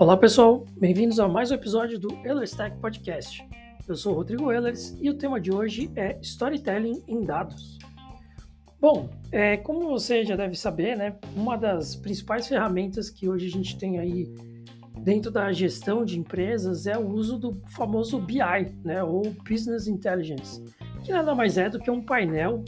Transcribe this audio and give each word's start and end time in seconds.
Olá 0.00 0.16
pessoal, 0.16 0.64
bem-vindos 0.76 1.18
a 1.18 1.26
mais 1.26 1.50
um 1.50 1.54
episódio 1.54 1.98
do 1.98 2.16
Ellerstack 2.24 2.78
Podcast. 2.78 3.44
Eu 3.88 3.96
sou 3.96 4.12
o 4.12 4.14
Rodrigo 4.14 4.52
Ehlers 4.52 4.96
e 5.00 5.10
o 5.10 5.14
tema 5.14 5.40
de 5.40 5.52
hoje 5.52 5.90
é 5.96 6.16
Storytelling 6.22 7.02
em 7.08 7.24
Dados. 7.24 7.80
Bom, 8.80 9.10
é, 9.32 9.56
como 9.56 9.88
você 9.88 10.24
já 10.24 10.36
deve 10.36 10.54
saber, 10.54 10.96
né, 10.96 11.16
uma 11.34 11.56
das 11.56 11.96
principais 11.96 12.46
ferramentas 12.46 13.10
que 13.10 13.28
hoje 13.28 13.48
a 13.48 13.50
gente 13.50 13.76
tem 13.76 13.98
aí 13.98 14.32
dentro 15.00 15.32
da 15.32 15.50
gestão 15.50 16.04
de 16.04 16.16
empresas 16.16 16.86
é 16.86 16.96
o 16.96 17.08
uso 17.08 17.36
do 17.36 17.60
famoso 17.66 18.20
BI, 18.20 18.38
né, 18.84 19.02
ou 19.02 19.22
Business 19.50 19.88
Intelligence, 19.88 20.62
que 21.04 21.10
nada 21.10 21.34
mais 21.34 21.58
é 21.58 21.68
do 21.68 21.80
que 21.80 21.90
um 21.90 22.00
painel 22.00 22.62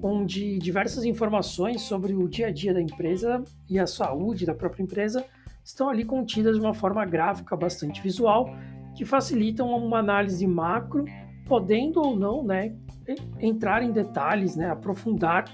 onde 0.00 0.60
diversas 0.60 1.04
informações 1.04 1.82
sobre 1.82 2.14
o 2.14 2.28
dia 2.28 2.46
a 2.46 2.52
dia 2.52 2.72
da 2.72 2.80
empresa 2.80 3.42
e 3.68 3.80
a 3.80 3.86
saúde 3.86 4.46
da 4.46 4.54
própria 4.54 4.84
empresa 4.84 5.24
estão 5.68 5.90
ali 5.90 6.02
contidas 6.02 6.56
de 6.56 6.62
uma 6.62 6.72
forma 6.72 7.04
gráfica 7.04 7.54
bastante 7.54 8.00
visual, 8.02 8.48
que 8.96 9.04
facilitam 9.04 9.68
uma 9.68 9.98
análise 9.98 10.46
macro, 10.46 11.04
podendo 11.44 12.00
ou 12.00 12.16
não 12.16 12.42
né, 12.42 12.74
entrar 13.38 13.82
em 13.82 13.92
detalhes, 13.92 14.56
né, 14.56 14.70
aprofundar 14.70 15.44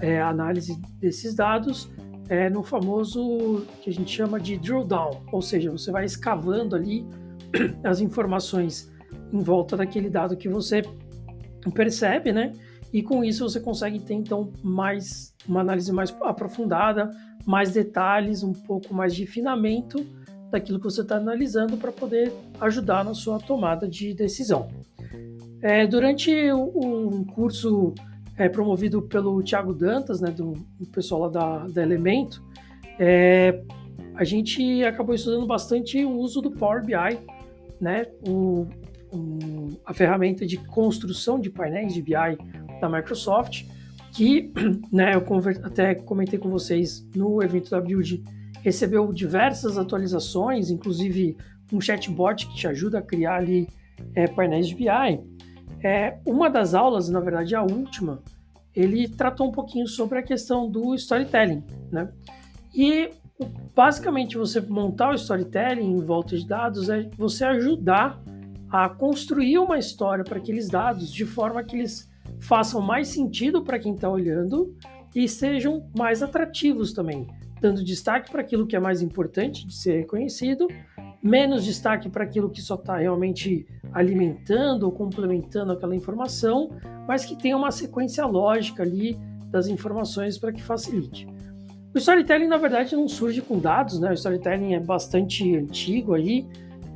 é, 0.00 0.20
a 0.20 0.28
análise 0.28 0.76
desses 0.98 1.34
dados 1.34 1.88
é, 2.28 2.50
no 2.50 2.64
famoso 2.64 3.64
que 3.80 3.88
a 3.88 3.92
gente 3.92 4.10
chama 4.10 4.40
de 4.40 4.58
drill 4.58 4.84
down, 4.84 5.22
ou 5.30 5.40
seja, 5.40 5.70
você 5.70 5.92
vai 5.92 6.04
escavando 6.04 6.74
ali 6.74 7.06
as 7.84 8.00
informações 8.00 8.90
em 9.32 9.40
volta 9.40 9.76
daquele 9.76 10.10
dado 10.10 10.36
que 10.36 10.48
você 10.48 10.82
percebe, 11.72 12.32
né? 12.32 12.52
E 12.92 13.02
com 13.02 13.24
isso 13.24 13.48
você 13.48 13.60
consegue 13.60 14.00
ter 14.00 14.14
então 14.14 14.52
mais 14.62 15.34
uma 15.48 15.60
análise 15.60 15.90
mais 15.92 16.14
aprofundada, 16.22 17.10
mais 17.46 17.72
detalhes, 17.72 18.42
um 18.42 18.52
pouco 18.52 18.94
mais 18.94 19.14
de 19.14 19.22
refinamento 19.22 20.04
daquilo 20.50 20.78
que 20.78 20.84
você 20.84 21.00
está 21.00 21.16
analisando 21.16 21.76
para 21.76 21.90
poder 21.90 22.32
ajudar 22.60 23.04
na 23.04 23.14
sua 23.14 23.38
tomada 23.38 23.88
de 23.88 24.12
decisão. 24.12 24.68
É, 25.62 25.86
durante 25.86 26.30
um 26.52 27.24
curso 27.24 27.94
é, 28.36 28.48
promovido 28.48 29.00
pelo 29.02 29.42
Thiago 29.42 29.72
Dantas, 29.72 30.20
né, 30.20 30.30
do, 30.30 30.52
do 30.78 30.86
pessoal 30.86 31.22
lá 31.22 31.28
da, 31.28 31.58
da 31.68 31.82
Elemento, 31.82 32.42
é, 32.98 33.62
a 34.14 34.24
gente 34.24 34.84
acabou 34.84 35.14
estudando 35.14 35.46
bastante 35.46 36.04
o 36.04 36.10
uso 36.10 36.42
do 36.42 36.50
Power 36.50 36.84
BI, 36.84 37.18
né, 37.80 38.06
o, 38.26 38.66
o, 39.12 39.80
a 39.86 39.94
ferramenta 39.94 40.44
de 40.44 40.56
construção 40.56 41.40
de 41.40 41.48
painéis 41.48 41.94
de 41.94 42.02
BI 42.02 42.12
da 42.80 42.88
Microsoft, 42.88 43.64
que 44.12 44.52
né, 44.92 45.14
eu 45.14 45.24
até 45.64 45.94
comentei 45.94 46.38
com 46.38 46.50
vocês 46.50 47.06
no 47.14 47.42
evento 47.42 47.70
da 47.70 47.80
Build, 47.80 48.22
recebeu 48.62 49.12
diversas 49.12 49.76
atualizações, 49.76 50.70
inclusive 50.70 51.36
um 51.72 51.80
chatbot 51.80 52.46
que 52.46 52.54
te 52.54 52.68
ajuda 52.68 52.98
a 52.98 53.02
criar 53.02 53.36
ali 53.36 53.68
é, 54.14 54.28
painéis 54.28 54.68
de 54.68 54.74
BI. 54.74 55.20
É, 55.82 56.18
uma 56.24 56.48
das 56.48 56.74
aulas, 56.74 57.08
na 57.08 57.18
verdade 57.18 57.54
a 57.56 57.62
última, 57.62 58.22
ele 58.74 59.08
tratou 59.08 59.48
um 59.48 59.52
pouquinho 59.52 59.86
sobre 59.86 60.18
a 60.18 60.22
questão 60.22 60.70
do 60.70 60.94
storytelling, 60.94 61.64
né? 61.90 62.08
E 62.74 63.10
basicamente 63.74 64.38
você 64.38 64.60
montar 64.60 65.10
o 65.10 65.14
storytelling 65.14 65.90
em 65.90 66.00
volta 66.00 66.36
de 66.36 66.46
dados 66.46 66.88
é 66.88 67.10
você 67.16 67.44
ajudar 67.44 68.22
a 68.70 68.88
construir 68.88 69.58
uma 69.58 69.78
história 69.78 70.24
para 70.24 70.38
aqueles 70.38 70.68
dados 70.68 71.12
de 71.12 71.26
forma 71.26 71.62
que 71.64 71.76
eles 71.76 72.11
façam 72.42 72.80
mais 72.80 73.08
sentido 73.08 73.62
para 73.62 73.78
quem 73.78 73.94
está 73.94 74.10
olhando 74.10 74.74
e 75.14 75.28
sejam 75.28 75.88
mais 75.96 76.22
atrativos 76.22 76.92
também, 76.92 77.26
dando 77.60 77.84
destaque 77.84 78.30
para 78.30 78.40
aquilo 78.40 78.66
que 78.66 78.74
é 78.74 78.80
mais 78.80 79.00
importante 79.00 79.66
de 79.66 79.74
ser 79.74 80.00
reconhecido, 80.00 80.66
menos 81.22 81.64
destaque 81.64 82.08
para 82.08 82.24
aquilo 82.24 82.50
que 82.50 82.60
só 82.60 82.74
está 82.74 82.96
realmente 82.96 83.66
alimentando 83.92 84.82
ou 84.84 84.92
complementando 84.92 85.72
aquela 85.72 85.94
informação, 85.94 86.70
mas 87.06 87.24
que 87.24 87.36
tenha 87.36 87.56
uma 87.56 87.70
sequência 87.70 88.26
lógica 88.26 88.82
ali 88.82 89.16
das 89.48 89.68
informações 89.68 90.36
para 90.36 90.52
que 90.52 90.62
facilite. 90.62 91.28
O 91.94 91.98
storytelling, 91.98 92.48
na 92.48 92.56
verdade, 92.56 92.96
não 92.96 93.06
surge 93.06 93.40
com 93.42 93.58
dados, 93.58 94.00
né? 94.00 94.10
O 94.10 94.14
storytelling 94.14 94.74
é 94.74 94.80
bastante 94.80 95.54
antigo 95.54 96.14
aí, 96.14 96.46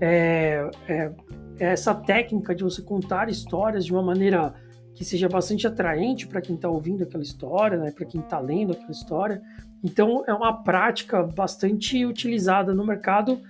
é, 0.00 0.68
é, 0.88 1.12
é 1.60 1.66
essa 1.72 1.94
técnica 1.94 2.54
de 2.54 2.64
você 2.64 2.80
contar 2.80 3.28
histórias 3.28 3.84
de 3.84 3.92
uma 3.92 4.02
maneira 4.02 4.54
que 4.96 5.04
seja 5.04 5.28
bastante 5.28 5.66
atraente 5.66 6.26
para 6.26 6.40
quem 6.40 6.56
está 6.56 6.70
ouvindo 6.70 7.04
aquela 7.04 7.22
história, 7.22 7.76
né, 7.76 7.90
para 7.90 8.06
quem 8.06 8.20
está 8.20 8.40
lendo 8.40 8.72
aquela 8.72 8.90
história. 8.90 9.42
Então, 9.84 10.24
é 10.26 10.32
uma 10.32 10.64
prática 10.64 11.22
bastante 11.22 12.04
utilizada 12.04 12.74
no 12.74 12.84
mercado, 12.84 13.40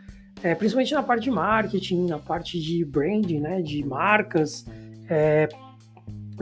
é, 0.42 0.56
principalmente 0.56 0.92
na 0.92 1.04
parte 1.04 1.22
de 1.22 1.30
marketing, 1.30 2.08
na 2.08 2.18
parte 2.18 2.60
de 2.60 2.84
branding, 2.84 3.38
né, 3.38 3.62
de 3.62 3.86
marcas, 3.86 4.66
é, 5.08 5.48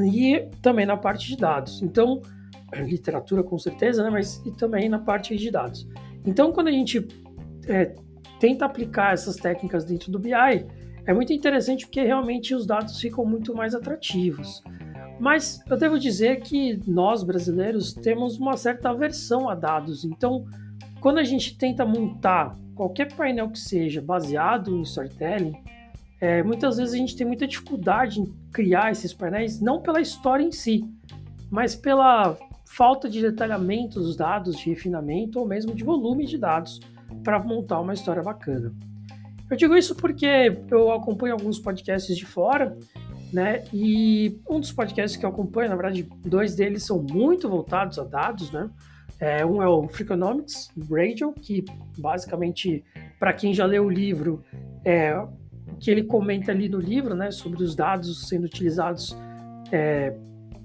e 0.01 0.49
também 0.63 0.87
na 0.87 0.97
parte 0.97 1.29
de 1.29 1.37
dados. 1.37 1.83
Então, 1.83 2.23
literatura 2.75 3.43
com 3.43 3.59
certeza, 3.59 4.03
né, 4.03 4.09
mas 4.09 4.43
e 4.47 4.51
também 4.53 4.89
na 4.89 4.99
parte 4.99 5.37
de 5.37 5.51
dados. 5.51 5.87
Então, 6.25 6.51
quando 6.51 6.69
a 6.69 6.73
gente 6.73 7.07
é, 7.69 7.95
tenta 8.41 8.65
aplicar 8.65 9.13
essas 9.13 9.37
técnicas 9.37 9.85
dentro 9.85 10.11
do 10.11 10.19
BI, 10.19 10.33
é 11.07 11.13
muito 11.13 11.33
interessante 11.33 11.85
porque 11.87 12.03
realmente 12.03 12.55
os 12.55 12.67
dados 12.67 12.99
ficam 12.99 13.25
muito 13.27 13.55
mais 13.55 13.75
atrativos. 13.75 14.63
Mas 15.19 15.61
eu 15.69 15.77
devo 15.77 15.99
dizer 15.99 16.41
que 16.41 16.81
nós 16.87 17.23
brasileiros 17.23 17.93
temos 17.93 18.39
uma 18.39 18.57
certa 18.57 18.91
aversão 18.91 19.49
a 19.49 19.55
dados. 19.55 20.05
Então, 20.05 20.45
quando 21.01 21.19
a 21.19 21.25
gente 21.25 21.57
tenta 21.57 21.85
montar 21.85 22.57
qualquer 22.75 23.15
painel 23.15 23.49
que 23.51 23.59
seja 23.59 24.03
baseado 24.03 24.75
em 24.75 24.83
storytelling, 24.83 25.55
é, 26.21 26.43
muitas 26.43 26.79
vezes 26.79 26.95
a 26.95 26.97
gente 26.97 27.17
tem 27.17 27.27
muita 27.27 27.47
dificuldade 27.47 28.21
em 28.21 28.27
criar 28.53 28.91
esses 28.91 29.13
painéis, 29.13 29.61
não 29.61 29.81
pela 29.81 30.01
história 30.01 30.43
em 30.43 30.53
si, 30.53 30.85
mas 31.51 31.77
pela 31.77 32.37
falta 32.65 33.09
de 33.09 33.21
detalhamento 33.21 34.01
dos 34.01 34.17
dados, 34.17 34.57
de 34.57 34.71
refinamento 34.71 35.39
ou 35.39 35.47
mesmo 35.47 35.75
de 35.75 35.85
volume 35.85 36.27
de 36.27 36.39
dados 36.39 36.81
para 37.23 37.39
montar 37.39 37.81
uma 37.81 37.95
história 37.95 38.23
bacana. 38.23 38.73
Eu 39.51 39.57
digo 39.57 39.77
isso 39.77 39.95
porque 39.95 40.59
eu 40.71 40.91
acompanho 40.91 41.35
alguns 41.35 41.59
podcasts 41.59 42.17
de 42.17 42.25
fora 42.25 42.77
né? 43.35 43.65
E 43.73 44.41
um 44.49 44.61
dos 44.61 44.71
podcasts 44.71 45.19
que 45.19 45.27
eu 45.27 45.31
acompanho, 45.31 45.69
na 45.69 45.75
verdade, 45.75 46.09
dois 46.25 46.55
deles 46.55 46.85
são 46.85 47.03
muito 47.03 47.49
voltados 47.49 47.99
a 47.99 48.05
dados, 48.05 48.53
né? 48.53 48.71
É, 49.19 49.45
um 49.45 49.61
é 49.61 49.69
o 49.69 49.89
Freakonomics 49.89 50.71
Radio, 50.89 51.33
que 51.33 51.65
basicamente, 51.99 52.85
para 53.19 53.33
quem 53.33 53.53
já 53.53 53.67
leu 53.67 53.87
o 53.87 53.91
livro, 53.91 54.45
é 54.85 55.21
que 55.81 55.91
ele 55.91 56.05
comenta 56.05 56.53
ali 56.53 56.69
no 56.69 56.79
livro, 56.79 57.15
né, 57.15 57.31
sobre 57.31 57.63
os 57.63 57.75
dados 57.75 58.29
sendo 58.29 58.45
utilizados 58.45 59.17
é, 59.73 60.15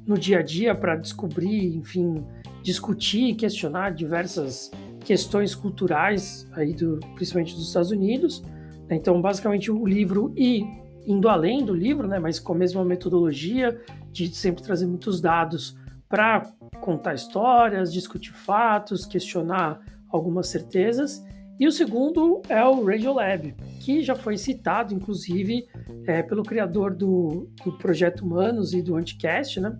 no 0.05 0.17
dia 0.17 0.39
a 0.39 0.41
dia 0.41 0.75
para 0.75 0.95
descobrir, 0.95 1.75
enfim, 1.75 2.23
discutir 2.61 3.29
e 3.29 3.35
questionar 3.35 3.91
diversas 3.91 4.69
questões 5.03 5.55
culturais 5.55 6.47
aí 6.53 6.73
do, 6.73 6.99
principalmente 7.15 7.55
dos 7.55 7.67
Estados 7.67 7.91
Unidos. 7.91 8.43
Então, 8.89 9.21
basicamente, 9.21 9.71
o 9.71 9.85
livro 9.85 10.33
e 10.35 10.65
indo 11.05 11.29
além 11.29 11.63
do 11.63 11.73
livro, 11.73 12.07
né, 12.07 12.19
mas 12.19 12.39
com 12.39 12.53
a 12.53 12.57
mesma 12.57 12.83
metodologia 12.83 13.79
de 14.11 14.33
sempre 14.35 14.63
trazer 14.63 14.85
muitos 14.85 15.21
dados 15.21 15.77
para 16.07 16.51
contar 16.81 17.13
histórias, 17.13 17.93
discutir 17.93 18.33
fatos, 18.33 19.05
questionar 19.05 19.79
algumas 20.09 20.47
certezas. 20.47 21.23
E 21.59 21.67
o 21.67 21.71
segundo 21.71 22.41
é 22.47 22.63
o 22.63 22.85
Radiolab, 22.85 23.53
que 23.81 24.01
já 24.01 24.15
foi 24.15 24.37
citado, 24.37 24.93
inclusive, 24.93 25.67
é, 26.07 26.23
pelo 26.23 26.43
criador 26.43 26.95
do, 26.95 27.49
do 27.63 27.73
Projeto 27.73 28.21
Humanos 28.21 28.73
e 28.73 28.81
do 28.81 28.95
Anticast, 28.95 29.59
né, 29.59 29.77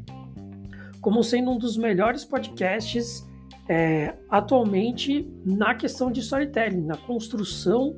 como 1.02 1.24
sendo 1.24 1.52
um 1.52 1.58
dos 1.58 1.78
melhores 1.78 2.26
podcasts 2.26 3.28
é, 3.70 4.16
atualmente 4.30 5.32
na 5.46 5.76
questão 5.76 6.12
de 6.12 6.20
storytelling, 6.20 6.82
na 6.82 6.98
construção 6.98 7.98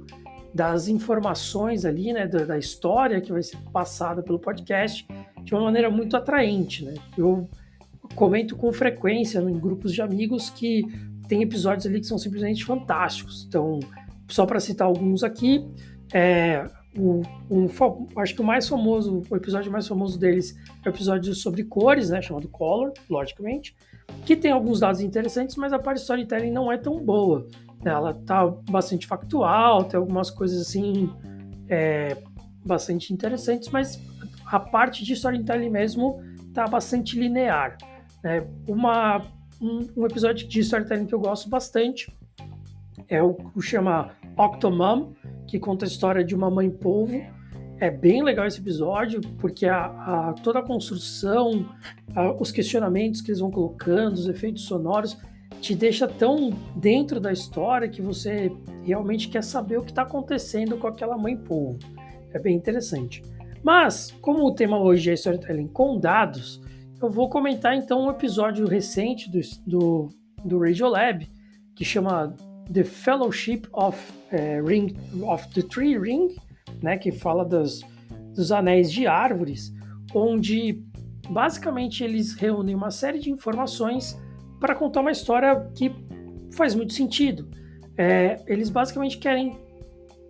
das 0.53 0.87
informações 0.87 1.85
ali, 1.85 2.11
né, 2.11 2.27
da, 2.27 2.43
da, 2.45 2.57
história 2.57 3.21
que 3.21 3.31
vai 3.31 3.41
ser 3.41 3.57
passada 3.71 4.21
pelo 4.21 4.37
podcast 4.37 5.07
de 5.43 5.53
uma 5.53 5.63
maneira 5.63 5.89
muito 5.89 6.17
atraente, 6.17 6.83
né? 6.83 6.93
Eu 7.17 7.49
comento 8.15 8.55
com 8.55 8.71
frequência 8.73 9.39
em 9.39 9.57
grupos 9.57 9.93
de 9.93 10.01
amigos 10.01 10.49
que 10.49 10.83
tem 11.27 11.41
episódios 11.41 11.85
ali 11.85 12.01
que 12.01 12.07
são 12.07 12.17
simplesmente 12.17 12.65
fantásticos. 12.65 13.45
Então, 13.47 13.79
só 14.27 14.45
para 14.45 14.59
citar 14.59 14.87
alguns 14.87 15.23
aqui, 15.23 15.65
é, 16.13 16.65
o, 16.97 17.21
acho 18.17 18.35
que 18.35 18.41
o 18.41 18.43
mais 18.43 18.67
famoso, 18.67 19.23
o 19.29 19.35
episódio 19.35 19.71
mais 19.71 19.87
famoso 19.87 20.19
deles 20.19 20.57
é 20.83 20.89
o 20.89 20.91
episódio 20.91 21.33
sobre 21.33 21.63
cores, 21.63 22.09
né, 22.09 22.21
chamado 22.21 22.49
Color, 22.49 22.91
logicamente, 23.09 23.75
que 24.25 24.35
tem 24.35 24.51
alguns 24.51 24.81
dados 24.81 24.99
interessantes, 24.99 25.55
mas 25.55 25.71
a 25.71 25.79
parte 25.79 26.01
storytelling 26.01 26.51
não 26.51 26.71
é 26.71 26.77
tão 26.77 26.99
boa. 26.99 27.47
Ela 27.83 28.13
tá 28.13 28.45
bastante 28.69 29.07
factual, 29.07 29.83
tem 29.83 29.97
algumas 29.97 30.29
coisas 30.29 30.61
assim 30.61 31.09
é, 31.67 32.17
bastante 32.65 33.13
interessantes, 33.13 33.69
mas 33.69 33.99
a 34.45 34.59
parte 34.59 35.03
de 35.03 35.13
storytelling 35.13 35.69
mesmo 35.69 36.21
tá 36.53 36.67
bastante 36.67 37.17
linear. 37.17 37.77
Né? 38.23 38.45
Uma, 38.67 39.21
um, 39.59 39.87
um, 39.97 40.05
episódio 40.05 40.47
de 40.47 40.59
storytelling 40.59 41.05
que 41.05 41.15
eu 41.15 41.19
gosto 41.19 41.49
bastante 41.49 42.13
é 43.07 43.21
o 43.21 43.33
que 43.33 43.61
chama 43.61 44.11
Octomom, 44.37 45.13
que 45.47 45.59
conta 45.59 45.85
a 45.85 45.87
história 45.87 46.23
de 46.23 46.35
uma 46.35 46.49
mãe 46.49 46.69
polvo. 46.69 47.21
É 47.79 47.89
bem 47.89 48.21
legal 48.23 48.45
esse 48.45 48.59
episódio, 48.59 49.21
porque 49.39 49.65
a, 49.65 49.85
a 49.85 50.33
toda 50.43 50.59
a 50.59 50.61
construção, 50.61 51.67
a, 52.15 52.31
os 52.33 52.51
questionamentos 52.51 53.21
que 53.21 53.31
eles 53.31 53.39
vão 53.39 53.49
colocando, 53.49 54.13
os 54.13 54.27
efeitos 54.27 54.65
sonoros, 54.65 55.17
te 55.59 55.75
deixa 55.75 56.07
tão 56.07 56.51
dentro 56.75 57.19
da 57.19 57.31
história 57.31 57.89
que 57.89 58.01
você 58.01 58.51
realmente 58.83 59.29
quer 59.29 59.43
saber 59.43 59.77
o 59.77 59.83
que 59.83 59.91
está 59.91 60.03
acontecendo 60.03 60.77
com 60.77 60.87
aquela 60.87 61.17
mãe 61.17 61.35
polvo. 61.37 61.79
É 62.33 62.39
bem 62.39 62.55
interessante. 62.55 63.21
Mas, 63.63 64.11
como 64.21 64.43
o 64.45 64.55
tema 64.55 64.79
hoje 64.79 65.11
é 65.11 65.13
storytelling 65.13 65.67
com 65.67 65.99
dados, 65.99 66.61
eu 67.01 67.09
vou 67.09 67.29
comentar 67.29 67.75
então 67.75 68.05
um 68.05 68.09
episódio 68.09 68.67
recente 68.67 69.29
do, 69.29 69.39
do, 69.67 70.09
do 70.43 70.59
Radiolab, 70.59 71.27
que 71.75 71.85
chama 71.85 72.35
The 72.71 72.83
Fellowship 72.83 73.63
of, 73.73 73.97
uh, 74.31 74.65
Ring, 74.65 74.95
of 75.23 75.47
the 75.53 75.61
Tree 75.61 75.97
Ring, 75.97 76.35
né, 76.81 76.97
que 76.97 77.11
fala 77.11 77.43
dos, 77.45 77.81
dos 78.33 78.51
anéis 78.51 78.91
de 78.91 79.05
árvores, 79.05 79.73
onde 80.13 80.83
basicamente 81.29 82.03
eles 82.03 82.33
reúnem 82.33 82.75
uma 82.75 82.91
série 82.91 83.19
de 83.19 83.29
informações 83.29 84.17
para 84.61 84.75
contar 84.75 85.01
uma 85.01 85.11
história 85.11 85.67
que 85.75 85.91
faz 86.53 86.75
muito 86.75 86.93
sentido. 86.93 87.49
É, 87.97 88.39
eles 88.45 88.69
basicamente 88.69 89.17
querem 89.17 89.59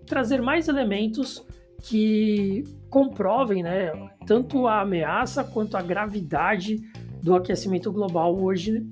trazer 0.08 0.42
mais 0.42 0.70
elementos 0.70 1.46
que 1.84 2.64
comprovem 2.90 3.62
né, 3.62 3.92
tanto 4.26 4.68
a 4.68 4.82
ameaça 4.82 5.44
quanto 5.44 5.76
a 5.76 5.82
gravidade 5.82 6.78
do 7.22 7.36
aquecimento 7.36 7.92
global 7.92 8.42
hoje 8.42 8.88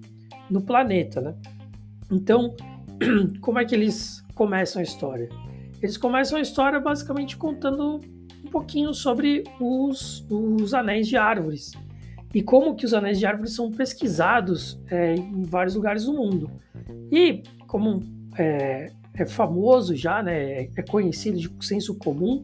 no 0.49 0.61
planeta. 0.61 1.21
Né? 1.21 1.35
Então, 2.11 2.55
como 3.41 3.59
é 3.59 3.65
que 3.65 3.73
eles 3.73 4.23
começam 4.35 4.81
a 4.81 4.83
história? 4.83 5.29
Eles 5.81 5.97
começam 5.97 6.37
a 6.37 6.41
história 6.41 6.79
basicamente 6.79 7.37
contando 7.37 8.01
um 8.43 8.49
pouquinho 8.49 8.93
sobre 8.93 9.43
os, 9.59 10.25
os 10.29 10.73
anéis 10.73 11.07
de 11.07 11.15
árvores 11.15 11.71
e 12.33 12.43
como 12.43 12.75
que 12.75 12.85
os 12.85 12.93
anéis 12.93 13.19
de 13.19 13.25
árvores 13.25 13.55
são 13.55 13.71
pesquisados 13.71 14.79
é, 14.89 15.15
em 15.15 15.43
vários 15.43 15.75
lugares 15.75 16.05
do 16.05 16.13
mundo. 16.13 16.51
E 17.11 17.43
como 17.67 18.03
é, 18.37 18.91
é 19.15 19.25
famoso 19.25 19.95
já, 19.95 20.21
né, 20.21 20.69
é 20.75 20.81
conhecido 20.83 21.37
de 21.37 21.49
senso 21.65 21.97
comum, 21.97 22.43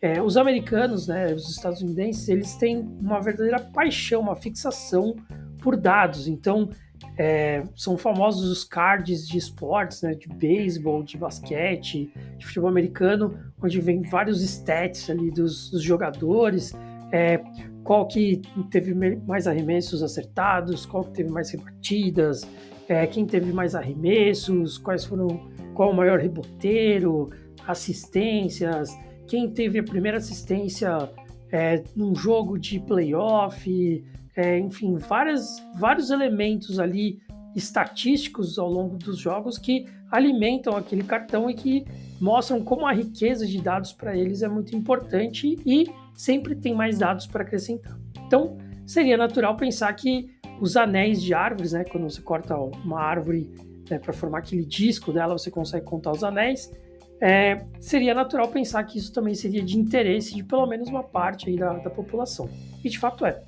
é, 0.00 0.22
os 0.22 0.36
americanos, 0.36 1.08
né, 1.08 1.32
os 1.34 1.50
estadunidenses, 1.50 2.28
eles 2.28 2.54
têm 2.54 2.78
uma 2.78 3.20
verdadeira 3.20 3.60
paixão, 3.60 4.20
uma 4.20 4.36
fixação 4.36 5.16
por 5.60 5.76
dados. 5.76 6.28
Então, 6.28 6.70
é, 7.16 7.64
são 7.74 7.98
famosos 7.98 8.48
os 8.48 8.62
cards 8.62 9.26
de 9.26 9.36
esportes, 9.36 10.02
né, 10.02 10.14
de 10.14 10.28
beisebol, 10.28 11.02
de 11.02 11.18
basquete, 11.18 12.12
de 12.36 12.46
futebol 12.46 12.70
americano, 12.70 13.36
onde 13.60 13.80
vem 13.80 14.02
vários 14.02 14.40
stats 14.40 15.10
ali 15.10 15.30
dos, 15.30 15.70
dos 15.70 15.82
jogadores, 15.82 16.72
é, 17.12 17.40
qual 17.88 18.06
que 18.06 18.42
teve 18.70 18.92
mais 19.26 19.46
arremessos 19.46 20.02
acertados, 20.02 20.84
qual 20.84 21.04
que 21.04 21.12
teve 21.12 21.30
mais 21.30 21.50
rebatidas, 21.50 22.46
é, 22.86 23.06
quem 23.06 23.24
teve 23.24 23.50
mais 23.50 23.74
arremessos, 23.74 24.76
quais 24.76 25.06
foram, 25.06 25.48
qual 25.72 25.92
o 25.92 25.96
maior 25.96 26.18
reboteiro, 26.18 27.30
assistências, 27.66 28.94
quem 29.26 29.50
teve 29.50 29.78
a 29.78 29.82
primeira 29.82 30.18
assistência 30.18 31.10
é, 31.50 31.82
num 31.96 32.14
jogo 32.14 32.58
de 32.58 32.78
playoff, 32.78 34.04
é, 34.36 34.58
enfim, 34.58 34.98
várias, 34.98 35.48
vários 35.78 36.10
elementos 36.10 36.78
ali 36.78 37.22
estatísticos 37.56 38.58
ao 38.58 38.70
longo 38.70 38.98
dos 38.98 39.18
jogos 39.18 39.56
que 39.56 39.86
alimentam 40.10 40.76
aquele 40.76 41.04
cartão 41.04 41.48
e 41.48 41.54
que 41.54 41.86
mostram 42.20 42.62
como 42.62 42.86
a 42.86 42.92
riqueza 42.92 43.46
de 43.46 43.58
dados 43.62 43.94
para 43.94 44.14
eles 44.14 44.42
é 44.42 44.48
muito 44.48 44.76
importante 44.76 45.56
e 45.64 45.86
sempre 46.18 46.56
tem 46.56 46.74
mais 46.74 46.98
dados 46.98 47.28
para 47.28 47.44
acrescentar. 47.44 47.96
Então, 48.26 48.58
seria 48.84 49.16
natural 49.16 49.56
pensar 49.56 49.92
que 49.92 50.28
os 50.60 50.76
anéis 50.76 51.22
de 51.22 51.32
árvores, 51.32 51.72
né, 51.72 51.84
quando 51.84 52.10
você 52.10 52.20
corta 52.20 52.56
uma 52.56 53.00
árvore 53.00 53.48
né, 53.88 54.00
para 54.00 54.12
formar 54.12 54.38
aquele 54.38 54.64
disco 54.64 55.12
dela, 55.12 55.38
você 55.38 55.48
consegue 55.48 55.86
contar 55.86 56.10
os 56.10 56.24
anéis. 56.24 56.72
É, 57.20 57.64
seria 57.78 58.14
natural 58.14 58.48
pensar 58.48 58.82
que 58.82 58.98
isso 58.98 59.12
também 59.12 59.34
seria 59.34 59.62
de 59.62 59.78
interesse 59.78 60.34
de 60.34 60.42
pelo 60.42 60.66
menos 60.66 60.88
uma 60.88 61.04
parte 61.04 61.54
da, 61.56 61.74
da 61.74 61.90
população. 61.90 62.50
E 62.82 62.88
de 62.88 62.98
fato 62.98 63.24
é. 63.24 63.40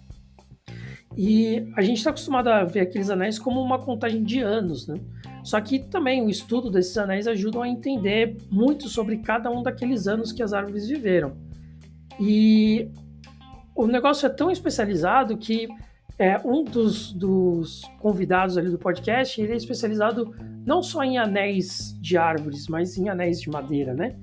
E 1.17 1.69
a 1.77 1.83
gente 1.83 1.99
está 1.99 2.11
acostumado 2.11 2.49
a 2.49 2.63
ver 2.63 2.81
aqueles 2.81 3.11
anéis 3.11 3.37
como 3.37 3.61
uma 3.61 3.81
contagem 3.81 4.23
de 4.23 4.41
anos, 4.41 4.87
né? 4.87 4.95
Só 5.43 5.61
que 5.61 5.81
também 5.81 6.25
o 6.25 6.31
estudo 6.31 6.71
desses 6.71 6.97
anéis 6.97 7.27
ajuda 7.27 7.65
a 7.65 7.69
entender 7.69 8.37
muito 8.49 8.89
sobre 8.89 9.17
cada 9.19 9.51
um 9.51 9.61
daqueles 9.61 10.07
anos 10.07 10.31
que 10.31 10.43
as 10.43 10.53
árvores 10.53 10.87
viveram. 10.87 11.50
E 12.21 12.91
o 13.75 13.87
negócio 13.87 14.27
é 14.27 14.29
tão 14.29 14.51
especializado 14.51 15.37
que 15.37 15.69
é, 16.19 16.39
um 16.45 16.63
dos, 16.63 17.15
dos, 17.15 17.83
convidados 17.99 18.59
ali 18.59 18.69
do 18.69 18.79
podcast 18.79 19.41
ele 19.41 19.55
é 19.55 19.57
especializado 19.57 20.35
não 20.67 20.83
só 20.83 21.03
em 21.03 21.17
anéis 21.17 21.99
de 21.99 22.19
árvores, 22.19 22.69
mas 22.69 22.99
em 22.99 23.09
anéis 23.09 23.41
de 23.41 23.49
madeira, 23.49 23.95
né? 23.95 24.15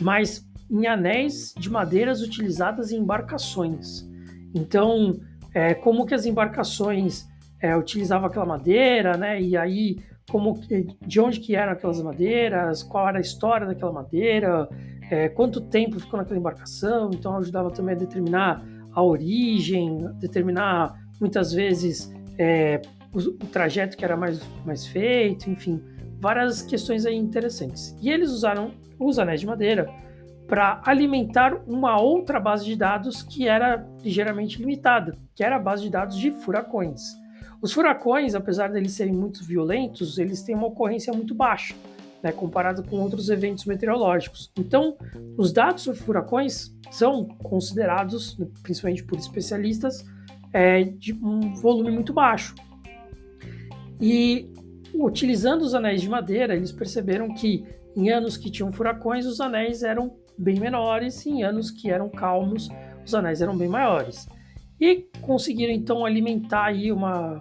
Mas 0.00 0.48
em 0.70 0.86
anéis 0.86 1.52
de 1.54 1.68
madeiras 1.68 2.22
utilizadas 2.22 2.90
em 2.90 3.00
embarcações. 3.00 4.08
Então, 4.54 5.20
é, 5.52 5.74
como 5.74 6.06
que 6.06 6.14
as 6.14 6.24
embarcações 6.24 7.28
é, 7.60 7.76
utilizavam 7.76 8.28
aquela 8.28 8.46
madeira, 8.46 9.18
né? 9.18 9.38
E 9.38 9.54
aí, 9.54 9.98
como 10.30 10.58
de 11.06 11.20
onde 11.20 11.38
que 11.38 11.54
eram 11.54 11.72
aquelas 11.72 12.00
madeiras, 12.02 12.82
qual 12.82 13.06
era 13.06 13.18
a 13.18 13.20
história 13.20 13.66
daquela 13.66 13.92
madeira, 13.92 14.70
é, 15.12 15.28
quanto 15.28 15.60
tempo 15.60 16.00
ficou 16.00 16.18
naquela 16.18 16.38
embarcação. 16.38 17.10
Então, 17.12 17.36
ajudava 17.36 17.70
também 17.70 17.94
a 17.94 17.98
determinar 17.98 18.64
a 18.94 19.02
origem, 19.02 19.98
determinar 20.14 20.98
muitas 21.20 21.52
vezes 21.52 22.10
é, 22.38 22.80
o, 23.12 23.18
o, 23.18 23.46
trajeto 23.52 23.94
que 23.94 24.06
era 24.06 24.16
mais, 24.16 24.40
mais 24.64 24.86
feito, 24.86 25.50
enfim, 25.50 25.82
várias 26.18 26.62
questões 26.62 27.04
aí 27.04 27.14
interessantes. 27.14 27.94
E 28.00 28.08
eles 28.08 28.30
usaram 28.30 28.70
os 28.98 29.18
anéis 29.18 29.40
de 29.40 29.46
madeira 29.46 29.86
para 30.48 30.80
alimentar 30.82 31.60
uma 31.66 32.00
outra 32.00 32.40
base 32.40 32.64
de 32.64 32.74
dados 32.74 33.22
que 33.22 33.46
era 33.46 33.86
ligeiramente 34.02 34.58
limitada, 34.58 35.18
que 35.34 35.44
era 35.44 35.56
a 35.56 35.58
base 35.58 35.82
de 35.82 35.90
dados 35.90 36.16
de 36.16 36.30
furacões. 36.30 37.02
Os 37.60 37.70
furacões, 37.70 38.34
apesar 38.34 38.68
de 38.68 38.78
eles 38.78 38.92
serem 38.92 39.12
muito 39.12 39.44
violentos, 39.44 40.18
eles 40.18 40.42
têm 40.42 40.54
uma 40.54 40.68
ocorrência 40.68 41.12
muito 41.12 41.34
baixa, 41.34 41.74
né, 42.22 42.30
comparado 42.32 42.82
com 42.84 43.00
outros 43.00 43.28
eventos 43.28 43.64
meteorológicos. 43.64 44.50
Então, 44.56 44.96
os 45.36 45.52
dados 45.52 45.82
sobre 45.82 46.00
furacões 46.00 46.72
são 46.90 47.26
considerados, 47.42 48.38
principalmente 48.62 49.02
por 49.02 49.18
especialistas, 49.18 50.04
é, 50.52 50.84
de 50.84 51.12
um 51.14 51.54
volume 51.54 51.90
muito 51.90 52.12
baixo. 52.12 52.54
E 54.00 54.50
utilizando 54.94 55.62
os 55.62 55.74
anéis 55.74 56.02
de 56.02 56.08
madeira, 56.08 56.54
eles 56.54 56.70
perceberam 56.70 57.34
que 57.34 57.64
em 57.96 58.10
anos 58.10 58.36
que 58.36 58.50
tinham 58.50 58.72
furacões, 58.72 59.26
os 59.26 59.40
anéis 59.40 59.82
eram 59.82 60.16
bem 60.36 60.58
menores, 60.58 61.24
e 61.26 61.30
em 61.30 61.42
anos 61.42 61.70
que 61.70 61.90
eram 61.90 62.08
calmos, 62.08 62.68
os 63.04 63.14
anéis 63.14 63.40
eram 63.40 63.56
bem 63.56 63.68
maiores. 63.68 64.26
E 64.80 65.06
conseguiram 65.20 65.72
então 65.72 66.04
alimentar 66.04 66.66
aí 66.66 66.90
uma, 66.90 67.40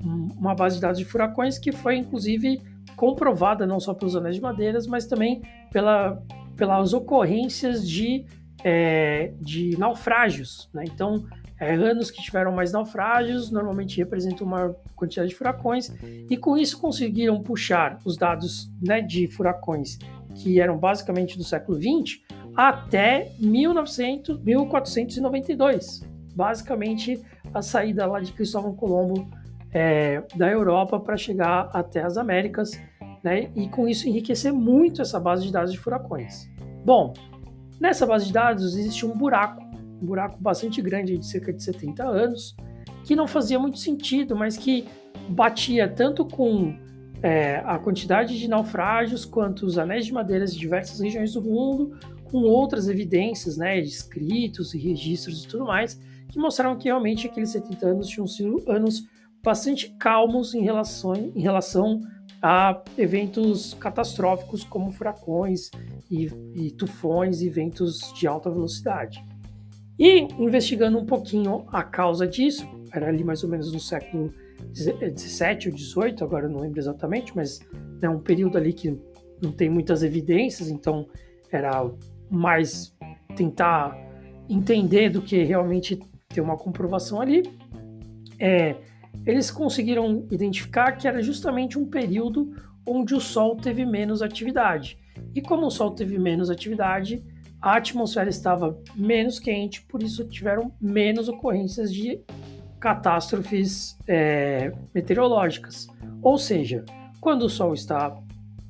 uma 0.00 0.54
base 0.54 0.76
de 0.76 0.82
dados 0.82 0.98
de 0.98 1.04
furacões 1.04 1.58
que 1.58 1.72
foi 1.72 1.96
inclusive 1.96 2.60
comprovada 2.96 3.66
não 3.66 3.80
só 3.80 3.94
pelos 3.94 4.16
anéis 4.16 4.36
de 4.36 4.42
madeiras, 4.42 4.86
mas 4.86 5.06
também 5.06 5.42
pela, 5.72 6.22
pelas 6.56 6.92
ocorrências 6.92 7.88
de, 7.88 8.24
é, 8.62 9.32
de 9.40 9.78
naufrágios. 9.78 10.68
Né? 10.72 10.84
Então, 10.86 11.24
é, 11.58 11.74
anos 11.74 12.10
que 12.10 12.22
tiveram 12.22 12.52
mais 12.52 12.72
naufrágios 12.72 13.50
normalmente 13.50 13.96
representam 13.98 14.46
uma 14.46 14.74
quantidade 14.96 15.30
de 15.30 15.34
furacões, 15.34 15.92
e 16.28 16.36
com 16.36 16.56
isso 16.56 16.80
conseguiram 16.80 17.42
puxar 17.42 17.98
os 18.04 18.16
dados 18.16 18.70
né, 18.82 19.00
de 19.00 19.26
furacões 19.28 19.98
que 20.34 20.60
eram 20.60 20.76
basicamente 20.76 21.38
do 21.38 21.44
século 21.44 21.78
XX, 21.78 22.20
até 22.56 23.32
1900, 23.38 24.40
1492. 24.40 26.02
Basicamente, 26.34 27.22
a 27.52 27.62
saída 27.62 28.06
lá 28.06 28.20
de 28.20 28.32
Cristóvão 28.32 28.74
Colombo 28.74 29.28
é, 29.74 30.22
da 30.36 30.48
Europa 30.48 31.00
para 31.00 31.16
chegar 31.16 31.68
até 31.72 32.02
as 32.02 32.16
Américas, 32.16 32.80
né? 33.22 33.50
E 33.56 33.68
com 33.68 33.88
isso 33.88 34.08
enriquecer 34.08 34.52
muito 34.52 35.02
essa 35.02 35.18
base 35.18 35.44
de 35.44 35.52
dados 35.52 35.72
de 35.72 35.78
furacões. 35.78 36.48
Bom, 36.84 37.12
nessa 37.80 38.06
base 38.06 38.26
de 38.26 38.32
dados 38.32 38.76
existe 38.76 39.04
um 39.04 39.16
buraco, 39.16 39.60
um 40.00 40.06
buraco 40.06 40.38
bastante 40.40 40.80
grande 40.80 41.18
de 41.18 41.26
cerca 41.26 41.52
de 41.52 41.62
70 41.62 42.04
anos, 42.04 42.54
que 43.04 43.16
não 43.16 43.26
fazia 43.26 43.58
muito 43.58 43.78
sentido, 43.78 44.36
mas 44.36 44.56
que 44.56 44.86
batia 45.28 45.88
tanto 45.88 46.24
com 46.24 46.78
é, 47.22 47.56
a 47.64 47.78
quantidade 47.78 48.38
de 48.38 48.46
naufrágios 48.46 49.24
quanto 49.24 49.66
os 49.66 49.76
anéis 49.76 50.06
de 50.06 50.12
madeiras 50.12 50.52
de 50.52 50.60
diversas 50.60 51.00
regiões 51.00 51.32
do 51.32 51.42
mundo, 51.42 51.98
com 52.24 52.38
outras 52.42 52.88
evidências, 52.88 53.56
né, 53.56 53.80
de 53.80 53.88
escritos 53.88 54.74
e 54.74 54.78
registros 54.78 55.44
e 55.44 55.48
tudo 55.48 55.64
mais, 55.64 56.00
que 56.28 56.38
mostraram 56.38 56.76
que 56.76 56.84
realmente 56.84 57.26
aqueles 57.26 57.50
70 57.50 57.86
anos 57.86 58.08
tinham 58.08 58.26
sido 58.26 58.62
anos 58.68 59.04
bastante 59.44 59.90
calmos 59.98 60.54
em 60.54 60.62
relação, 60.62 61.14
em 61.14 61.40
relação 61.40 62.00
a 62.42 62.82
eventos 62.96 63.74
catastróficos 63.74 64.64
como 64.64 64.90
furacões 64.90 65.70
e, 66.10 66.30
e 66.54 66.70
tufões 66.70 67.42
e 67.42 67.50
ventos 67.50 68.12
de 68.14 68.26
alta 68.26 68.50
velocidade. 68.50 69.22
E 69.98 70.22
investigando 70.38 70.98
um 70.98 71.04
pouquinho 71.04 71.66
a 71.68 71.82
causa 71.82 72.26
disso, 72.26 72.66
era 72.90 73.08
ali 73.08 73.22
mais 73.22 73.44
ou 73.44 73.50
menos 73.50 73.70
no 73.70 73.78
século 73.78 74.32
17 74.72 75.68
ou 75.68 75.74
18, 75.74 76.24
agora 76.24 76.48
não 76.48 76.60
lembro 76.60 76.80
exatamente, 76.80 77.36
mas 77.36 77.60
é 78.00 78.08
um 78.08 78.18
período 78.18 78.56
ali 78.56 78.72
que 78.72 78.98
não 79.42 79.52
tem 79.52 79.68
muitas 79.68 80.02
evidências, 80.02 80.68
então 80.68 81.06
era 81.50 81.88
mais 82.30 82.96
tentar 83.36 83.96
entender 84.48 85.10
do 85.10 85.20
que 85.20 85.42
realmente 85.44 85.98
ter 86.28 86.40
uma 86.40 86.56
comprovação 86.56 87.20
ali. 87.20 87.42
É, 88.38 88.76
eles 89.26 89.50
conseguiram 89.50 90.26
identificar 90.30 90.92
que 90.92 91.08
era 91.08 91.22
justamente 91.22 91.78
um 91.78 91.86
período 91.86 92.54
onde 92.86 93.14
o 93.14 93.20
Sol 93.20 93.56
teve 93.56 93.84
menos 93.84 94.22
atividade. 94.22 94.98
E 95.34 95.40
como 95.40 95.66
o 95.66 95.70
Sol 95.70 95.92
teve 95.92 96.18
menos 96.18 96.50
atividade, 96.50 97.24
a 97.60 97.76
atmosfera 97.76 98.28
estava 98.28 98.78
menos 98.94 99.38
quente, 99.38 99.82
por 99.82 100.02
isso 100.02 100.24
tiveram 100.28 100.72
menos 100.80 101.28
ocorrências 101.28 101.92
de 101.92 102.20
catástrofes 102.78 103.96
é, 104.06 104.70
meteorológicas. 104.94 105.86
Ou 106.20 106.36
seja, 106.36 106.84
quando 107.20 107.44
o 107.44 107.48
Sol 107.48 107.72
está 107.72 108.14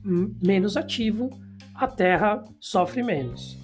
menos 0.04 0.76
ativo, 0.76 1.30
a 1.74 1.88
Terra 1.88 2.44
sofre 2.60 3.02
menos. 3.02 3.58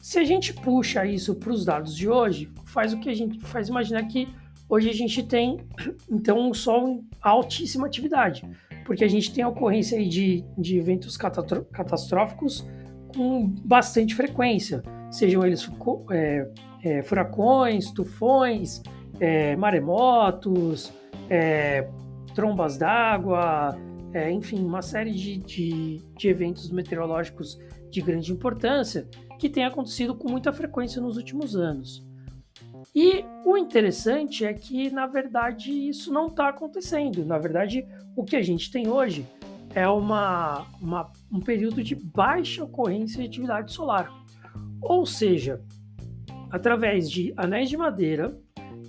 Se 0.00 0.18
a 0.18 0.24
gente 0.24 0.54
puxa 0.54 1.04
isso 1.04 1.34
para 1.34 1.52
os 1.52 1.64
dados 1.64 1.94
de 1.94 2.08
hoje, 2.08 2.50
faz 2.64 2.94
o 2.94 3.00
que 3.00 3.10
a 3.10 3.14
gente 3.14 3.38
faz 3.40 3.68
imaginar 3.68 4.04
que 4.04 4.28
hoje 4.68 4.90
a 4.90 4.92
gente 4.92 5.22
tem 5.22 5.58
então 6.10 6.48
um 6.48 6.54
Sol 6.54 7.04
altíssima 7.22 7.86
atividade, 7.86 8.48
porque 8.84 9.04
a 9.04 9.08
gente 9.08 9.32
tem 9.32 9.42
a 9.44 9.48
ocorrência 9.48 10.02
de, 10.06 10.44
de 10.56 10.78
eventos 10.78 11.16
catastróficos 11.16 12.66
com 13.14 13.46
bastante 13.64 14.14
frequência, 14.14 14.82
sejam 15.10 15.44
eles 15.44 15.68
é, 16.10 16.50
é, 16.82 17.02
furacões, 17.02 17.90
tufões, 17.90 18.82
é, 19.18 19.56
maremotos, 19.56 20.92
é, 21.28 21.88
trombas 22.34 22.78
d'água, 22.78 23.76
é, 24.12 24.30
enfim, 24.30 24.64
uma 24.64 24.82
série 24.82 25.12
de, 25.12 25.38
de, 25.38 26.02
de, 26.16 26.28
eventos 26.28 26.70
meteorológicos 26.70 27.58
de 27.90 28.00
grande 28.00 28.32
importância 28.32 29.08
que 29.38 29.48
tem 29.48 29.64
acontecido 29.64 30.14
com 30.14 30.30
muita 30.30 30.52
frequência 30.52 31.00
nos 31.00 31.16
últimos 31.16 31.56
anos. 31.56 32.07
E 32.94 33.24
o 33.44 33.56
interessante 33.56 34.44
é 34.44 34.52
que, 34.52 34.90
na 34.90 35.06
verdade, 35.06 35.70
isso 35.70 36.12
não 36.12 36.26
está 36.26 36.48
acontecendo. 36.48 37.24
Na 37.24 37.38
verdade, 37.38 37.86
o 38.16 38.24
que 38.24 38.36
a 38.36 38.42
gente 38.42 38.70
tem 38.70 38.88
hoje 38.88 39.26
é 39.74 39.86
uma, 39.88 40.66
uma, 40.80 41.12
um 41.30 41.40
período 41.40 41.82
de 41.82 41.94
baixa 41.94 42.64
ocorrência 42.64 43.20
de 43.20 43.28
atividade 43.28 43.72
solar. 43.72 44.10
Ou 44.80 45.04
seja, 45.04 45.60
através 46.50 47.10
de 47.10 47.32
anéis 47.36 47.68
de 47.68 47.76
madeira 47.76 48.36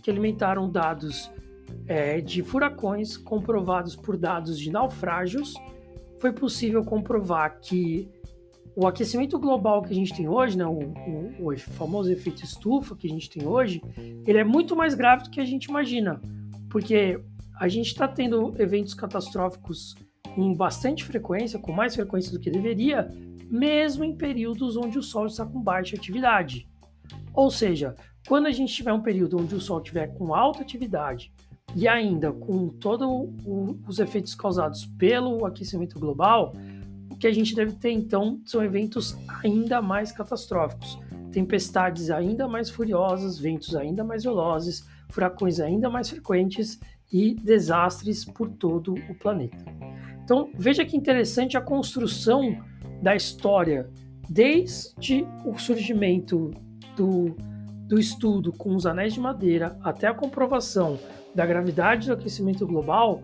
que 0.01 0.09
alimentaram 0.09 0.69
dados 0.69 1.29
é, 1.87 2.21
de 2.21 2.41
furacões 2.41 3.17
comprovados 3.17 3.95
por 3.95 4.15
dados 4.15 4.57
de 4.57 4.71
naufrágios, 4.71 5.53
foi 6.19 6.31
possível 6.31 6.83
comprovar 6.83 7.59
que 7.59 8.09
o 8.79 8.87
aquecimento 8.87 9.37
global 9.37 9.81
que 9.81 9.91
a 9.91 9.95
gente 9.95 10.15
tem 10.15 10.29
hoje, 10.29 10.57
né, 10.57 10.65
o, 10.65 10.79
o, 11.37 11.51
o, 11.51 11.59
famoso 11.59 12.09
efeito 12.09 12.45
estufa 12.45 12.95
que 12.95 13.07
a 13.07 13.09
gente 13.09 13.29
tem 13.29 13.45
hoje, 13.45 13.81
ele 14.25 14.37
é 14.37 14.43
muito 14.45 14.73
mais 14.73 14.95
grave 14.95 15.23
do 15.23 15.29
que 15.29 15.41
a 15.41 15.45
gente 15.45 15.65
imagina, 15.65 16.21
porque 16.69 17.19
a 17.59 17.67
gente 17.67 17.87
está 17.87 18.07
tendo 18.07 18.55
eventos 18.57 18.93
catastróficos 18.93 19.95
com 20.33 20.53
bastante 20.53 21.03
frequência, 21.03 21.59
com 21.59 21.73
mais 21.73 21.93
frequência 21.93 22.31
do 22.31 22.39
que 22.39 22.49
deveria, 22.49 23.09
mesmo 23.49 24.05
em 24.05 24.15
períodos 24.15 24.77
onde 24.77 24.97
o 24.97 25.03
Sol 25.03 25.25
está 25.25 25.45
com 25.45 25.61
baixa 25.61 25.97
atividade. 25.97 26.65
Ou 27.33 27.51
seja, 27.51 27.95
quando 28.29 28.45
a 28.45 28.51
gente 28.51 28.73
tiver 28.73 28.93
um 28.93 29.01
período 29.01 29.41
onde 29.41 29.55
o 29.55 29.59
Sol 29.59 29.79
estiver 29.79 30.07
com 30.17 30.33
alta 30.33 30.61
atividade 30.61 31.33
e 31.75 31.85
ainda 31.85 32.31
com 32.31 32.69
todos 32.69 33.29
os 33.85 33.99
efeitos 33.99 34.33
causados 34.33 34.85
pelo 34.97 35.45
aquecimento 35.45 35.99
global, 35.99 36.53
que 37.19 37.27
a 37.27 37.33
gente 37.33 37.53
deve 37.53 37.73
ter 37.73 37.91
então 37.91 38.39
são 38.45 38.63
eventos 38.63 39.17
ainda 39.43 39.81
mais 39.81 40.11
catastróficos, 40.11 40.97
tempestades 41.31 42.09
ainda 42.09 42.47
mais 42.47 42.69
furiosas, 42.69 43.37
ventos 43.37 43.75
ainda 43.75 44.03
mais 44.03 44.23
velozes, 44.23 44.87
furacões 45.09 45.59
ainda 45.59 45.89
mais 45.89 46.09
frequentes 46.09 46.79
e 47.11 47.33
desastres 47.35 48.23
por 48.23 48.49
todo 48.49 48.93
o 49.09 49.15
planeta. 49.15 49.65
Então 50.23 50.49
veja 50.57 50.85
que 50.85 50.95
interessante 50.95 51.57
a 51.57 51.61
construção 51.61 52.63
da 53.01 53.15
história 53.15 53.89
desde 54.29 55.25
o 55.43 55.57
surgimento 55.57 56.51
do 56.95 57.35
do 57.89 57.99
estudo 57.99 58.53
com 58.53 58.75
os 58.75 58.85
anéis 58.85 59.15
de 59.15 59.19
madeira 59.19 59.75
até 59.81 60.05
a 60.05 60.13
comprovação 60.13 60.99
da 61.33 61.43
gravidade 61.43 62.05
do 62.05 62.13
aquecimento 62.13 62.65
global 62.67 63.23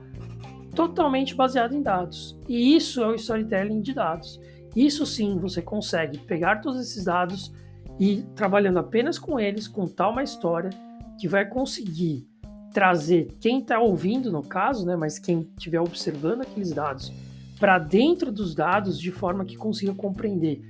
totalmente 0.76 1.34
baseado 1.34 1.74
em 1.74 1.82
dados. 1.82 2.38
E 2.48 2.76
isso 2.76 3.02
é 3.02 3.08
o 3.08 3.16
storytelling 3.16 3.82
de 3.82 3.94
dados. 3.94 4.40
Isso 4.76 5.06
sim, 5.06 5.40
você 5.40 5.62
consegue 5.62 6.20
pegar 6.20 6.58
todos 6.58 6.82
esses 6.82 7.06
dados 7.06 7.54
e 8.00 8.24
trabalhando 8.36 8.80
apenas 8.80 9.18
com 9.18 9.40
eles, 9.40 9.68
contar 9.68 10.10
uma 10.10 10.22
história 10.22 10.70
que 11.18 11.28
vai 11.28 11.46
conseguir 11.46 12.28
trazer 12.74 13.30
quem 13.40 13.62
está 13.62 13.80
ouvindo, 13.80 14.30
no 14.30 14.42
caso, 14.42 14.86
né, 14.86 14.98
mas 14.98 15.18
quem 15.18 15.50
estiver 15.58 15.80
observando 15.80 16.42
aqueles 16.42 16.74
dados, 16.74 17.14
para 17.58 17.80
dentro 17.80 18.34
dos 18.34 18.54
dados 18.54 19.00
de 19.00 19.12
forma 19.12 19.46
que 19.46 19.56
consiga 19.56 19.94
compreender 19.94 20.62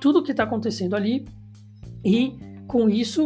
tudo 0.00 0.20
o 0.20 0.22
que 0.22 0.30
está 0.30 0.44
acontecendo 0.44 0.94
ali 0.94 1.26
e 2.04 2.38
com 2.68 2.88
isso, 2.88 3.24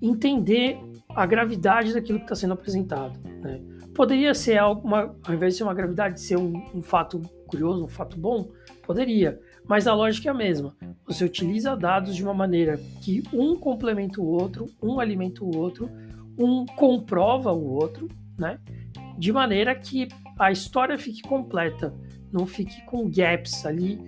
entender 0.00 0.78
a 1.10 1.26
gravidade 1.26 1.92
daquilo 1.92 2.18
que 2.18 2.24
está 2.24 2.34
sendo 2.34 2.54
apresentado. 2.54 3.18
Né? 3.42 3.60
Poderia 3.94 4.34
ser 4.34 4.60
uma, 4.62 5.14
ao 5.24 5.34
invés 5.34 5.54
de 5.54 5.58
ser 5.58 5.64
uma 5.64 5.74
gravidade, 5.74 6.20
ser 6.20 6.36
um, 6.36 6.56
um, 6.74 6.82
fato 6.82 7.20
curioso, 7.46 7.84
um 7.84 7.88
fato 7.88 8.18
bom, 8.18 8.50
poderia, 8.82 9.40
mas 9.68 9.86
a 9.86 9.94
lógica 9.94 10.28
é 10.28 10.32
a 10.32 10.34
mesma. 10.34 10.74
Você 11.06 11.24
utiliza 11.24 11.76
dados 11.76 12.16
de 12.16 12.22
uma 12.24 12.34
maneira 12.34 12.76
que 13.00 13.22
um 13.32 13.56
complementa 13.56 14.20
o 14.20 14.26
outro, 14.26 14.66
um 14.82 14.98
alimenta 14.98 15.44
o 15.44 15.56
outro, 15.56 15.88
um 16.36 16.66
comprova 16.66 17.52
o 17.52 17.72
outro, 17.72 18.08
né? 18.36 18.58
De 19.16 19.32
maneira 19.32 19.72
que 19.76 20.08
a 20.38 20.50
história 20.50 20.98
fique 20.98 21.22
completa, 21.22 21.94
não 22.32 22.46
fique 22.46 22.84
com 22.86 23.08
gaps 23.08 23.64
ali 23.64 24.00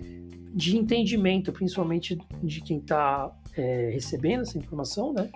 de 0.53 0.75
entendimento, 0.75 1.53
principalmente 1.53 2.17
de 2.43 2.59
quem 2.59 2.79
está 2.79 3.31
é, 3.55 3.91
recebendo 3.93 4.41
essa 4.41 4.57
informação, 4.57 5.13
né? 5.13 5.29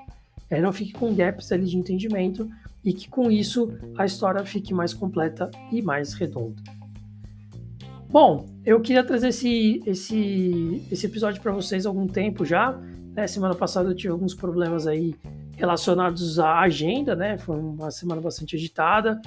É, 0.50 0.60
não 0.60 0.74
fique 0.74 0.92
com 0.92 1.16
gaps 1.16 1.54
ali 1.54 1.66
de 1.66 1.78
entendimento 1.78 2.50
e 2.84 2.94
que 2.94 3.10
com 3.10 3.32
isso 3.32 3.72
a 3.98 4.06
história 4.06 4.44
fique 4.46 4.74
mais 4.74 4.94
completa 4.94 5.50
e 5.72 5.82
mais 5.82 6.14
redonda. 6.14 6.62
Bom, 8.10 8.46
eu 8.66 8.82
queria 8.82 9.04
trazer 9.04 9.30
esse, 9.30 9.82
esse, 9.86 10.86
esse 10.92 11.06
episódio 11.06 11.42
para 11.42 11.52
vocês 11.54 11.86
há 11.86 11.90
algum 11.90 12.08
tempo 12.08 12.44
já. 12.44 12.74
Né? 13.16 13.26
Semana 13.26 13.56
passada 13.56 13.90
eu 13.90 13.96
tive 13.96 14.12
alguns 14.12 14.34
problemas 14.34 14.86
aí 14.86 15.16
relacionados 15.56 16.40
à 16.40 16.60
agenda, 16.60 17.16
né? 17.16 17.38
Foi 17.38 17.58
uma 17.58 17.90
semana 17.92 18.20
bastante 18.20 18.56
agitada. 18.56 19.22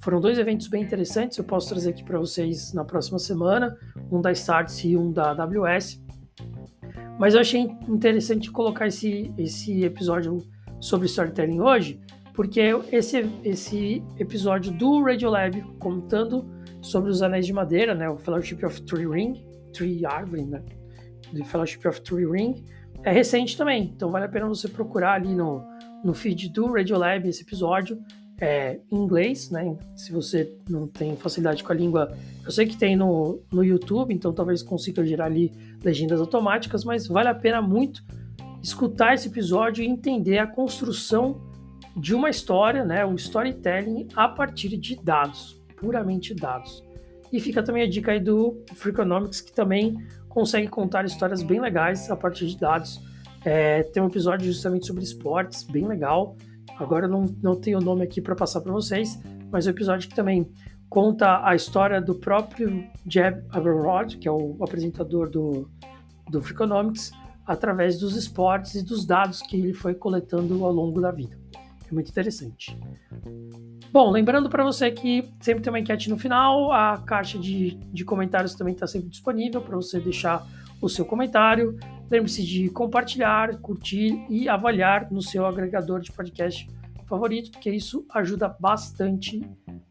Foram 0.00 0.20
dois 0.20 0.38
eventos 0.38 0.68
bem 0.68 0.82
interessantes, 0.82 1.36
eu 1.36 1.44
posso 1.44 1.68
trazer 1.68 1.90
aqui 1.90 2.02
para 2.02 2.18
vocês 2.18 2.72
na 2.72 2.84
próxima 2.84 3.18
semana, 3.18 3.76
um 4.10 4.18
da 4.18 4.32
Starts 4.32 4.82
e 4.84 4.96
um 4.96 5.12
da 5.12 5.32
AWS. 5.32 6.02
Mas 7.18 7.34
eu 7.34 7.40
achei 7.40 7.60
interessante 7.86 8.50
colocar 8.50 8.86
esse, 8.86 9.30
esse 9.36 9.84
episódio 9.84 10.38
sobre 10.80 11.06
storytelling 11.06 11.60
hoje, 11.60 12.00
porque 12.34 12.60
esse, 12.92 13.28
esse 13.44 14.02
episódio 14.18 14.72
do 14.72 15.02
Radiolab 15.02 15.60
contando 15.78 16.44
sobre 16.80 17.10
os 17.10 17.22
anéis 17.22 17.46
de 17.46 17.52
madeira, 17.52 17.94
né, 17.94 18.08
o 18.08 18.18
Fellowship 18.18 18.64
of 18.64 18.80
Tree 18.82 19.06
Ring, 19.06 19.44
Tree 19.72 20.04
Árvore, 20.06 20.44
né, 20.44 20.62
do 21.32 21.44
Fellowship 21.44 21.86
of 21.86 22.00
Tree 22.00 22.26
Ring, 22.26 22.64
é 23.02 23.12
recente 23.12 23.56
também, 23.56 23.92
então 23.94 24.10
vale 24.10 24.26
a 24.26 24.28
pena 24.28 24.46
você 24.46 24.68
procurar 24.68 25.14
ali 25.14 25.34
no, 25.34 25.62
no 26.04 26.14
feed 26.14 26.50
do 26.50 26.72
Radiolab 26.72 27.28
esse 27.28 27.42
episódio 27.42 27.98
é, 28.40 28.80
em 28.90 28.96
inglês, 28.96 29.50
né? 29.50 29.76
Se 29.94 30.10
você 30.10 30.50
não 30.68 30.86
tem 30.86 31.14
facilidade 31.14 31.62
com 31.62 31.72
a 31.72 31.74
língua, 31.74 32.16
eu 32.42 32.50
sei 32.50 32.66
que 32.66 32.76
tem 32.76 32.96
no, 32.96 33.42
no 33.52 33.62
YouTube, 33.62 34.14
então 34.14 34.32
talvez 34.32 34.62
consiga 34.62 35.04
gerar 35.04 35.26
ali 35.26 35.52
legendas 35.84 36.20
automáticas, 36.20 36.82
mas 36.82 37.06
vale 37.06 37.28
a 37.28 37.34
pena 37.34 37.60
muito 37.60 38.02
escutar 38.62 39.14
esse 39.14 39.28
episódio 39.28 39.84
e 39.84 39.86
entender 39.86 40.38
a 40.38 40.46
construção 40.46 41.49
de 41.96 42.14
uma 42.14 42.30
história, 42.30 42.84
né? 42.84 43.04
O 43.04 43.14
storytelling 43.14 44.08
a 44.14 44.28
partir 44.28 44.76
de 44.76 44.96
dados, 44.96 45.60
puramente 45.76 46.34
dados. 46.34 46.84
E 47.32 47.38
fica 47.40 47.62
também 47.62 47.82
a 47.82 47.88
dica 47.88 48.12
aí 48.12 48.20
do 48.20 48.62
Freakonomics, 48.74 49.40
que 49.40 49.52
também 49.52 49.96
consegue 50.28 50.68
contar 50.68 51.04
histórias 51.04 51.42
bem 51.42 51.60
legais 51.60 52.10
a 52.10 52.16
partir 52.16 52.46
de 52.46 52.58
dados. 52.58 53.00
É, 53.44 53.82
tem 53.84 54.02
um 54.02 54.06
episódio 54.06 54.46
justamente 54.46 54.86
sobre 54.86 55.02
esportes, 55.02 55.62
bem 55.64 55.86
legal. 55.86 56.36
Agora 56.78 57.06
eu 57.06 57.10
não, 57.10 57.26
não 57.42 57.56
tenho 57.56 57.78
o 57.78 57.80
nome 57.80 58.02
aqui 58.02 58.20
para 58.20 58.34
passar 58.34 58.60
para 58.60 58.72
vocês, 58.72 59.20
mas 59.50 59.66
o 59.66 59.70
episódio 59.70 60.08
que 60.08 60.14
também 60.14 60.50
conta 60.88 61.46
a 61.46 61.54
história 61.54 62.00
do 62.00 62.14
próprio 62.14 62.84
Jeb 63.06 63.44
Abelrod, 63.50 64.18
que 64.18 64.26
é 64.26 64.32
o 64.32 64.56
apresentador 64.60 65.30
do, 65.30 65.70
do 66.28 66.42
Freakonomics, 66.42 67.12
através 67.46 67.98
dos 67.98 68.16
esportes 68.16 68.74
e 68.74 68.84
dos 68.84 69.06
dados 69.06 69.40
que 69.40 69.56
ele 69.56 69.72
foi 69.72 69.94
coletando 69.94 70.64
ao 70.64 70.72
longo 70.72 71.00
da 71.00 71.10
vida. 71.10 71.39
É 71.90 71.94
muito 71.94 72.10
interessante. 72.10 72.78
Bom, 73.92 74.10
lembrando 74.10 74.48
para 74.48 74.62
você 74.62 74.90
que 74.90 75.28
sempre 75.40 75.62
tem 75.62 75.72
uma 75.72 75.80
enquete 75.80 76.08
no 76.08 76.16
final, 76.16 76.70
a 76.72 76.98
caixa 76.98 77.38
de, 77.38 77.72
de 77.92 78.04
comentários 78.04 78.54
também 78.54 78.74
está 78.74 78.86
sempre 78.86 79.08
disponível 79.08 79.60
para 79.60 79.74
você 79.74 79.98
deixar 79.98 80.46
o 80.80 80.88
seu 80.88 81.04
comentário. 81.04 81.76
Lembre-se 82.08 82.44
de 82.44 82.70
compartilhar, 82.70 83.56
curtir 83.58 84.24
e 84.30 84.48
avaliar 84.48 85.10
no 85.10 85.20
seu 85.20 85.44
agregador 85.44 86.00
de 86.00 86.12
podcast 86.12 86.68
favorito, 87.06 87.50
porque 87.50 87.70
isso 87.70 88.06
ajuda 88.14 88.48
bastante 88.48 89.42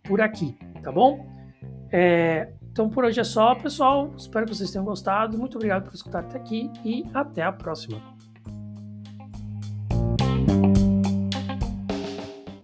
por 0.03 0.21
aqui, 0.21 0.57
tá 0.81 0.91
bom? 0.91 1.25
É, 1.91 2.53
então 2.71 2.89
por 2.89 3.03
hoje 3.03 3.19
é 3.19 3.23
só, 3.25 3.55
pessoal. 3.55 4.13
Espero 4.17 4.45
que 4.45 4.55
vocês 4.55 4.71
tenham 4.71 4.85
gostado. 4.85 5.37
Muito 5.37 5.55
obrigado 5.57 5.83
por 5.83 5.93
escutar 5.93 6.19
até 6.19 6.37
aqui 6.37 6.71
e 6.85 7.03
até 7.13 7.43
a 7.43 7.51
próxima. 7.51 8.18